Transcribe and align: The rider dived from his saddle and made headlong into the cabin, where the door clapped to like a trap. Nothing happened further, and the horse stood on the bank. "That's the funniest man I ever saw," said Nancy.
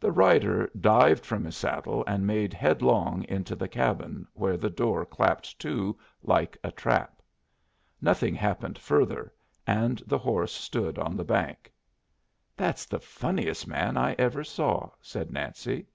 The 0.00 0.10
rider 0.12 0.70
dived 0.80 1.26
from 1.26 1.44
his 1.44 1.58
saddle 1.58 2.04
and 2.06 2.26
made 2.26 2.54
headlong 2.54 3.22
into 3.24 3.54
the 3.54 3.68
cabin, 3.68 4.26
where 4.32 4.56
the 4.56 4.70
door 4.70 5.04
clapped 5.04 5.58
to 5.58 5.98
like 6.22 6.56
a 6.64 6.70
trap. 6.70 7.20
Nothing 8.00 8.34
happened 8.34 8.78
further, 8.78 9.30
and 9.66 9.98
the 10.06 10.16
horse 10.16 10.52
stood 10.54 10.98
on 10.98 11.18
the 11.18 11.22
bank. 11.24 11.70
"That's 12.56 12.86
the 12.86 12.98
funniest 12.98 13.66
man 13.66 13.98
I 13.98 14.12
ever 14.14 14.42
saw," 14.42 14.88
said 15.02 15.30
Nancy. 15.30 15.86